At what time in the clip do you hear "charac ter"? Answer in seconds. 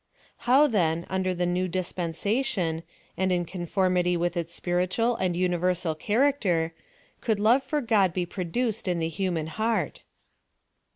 5.95-6.71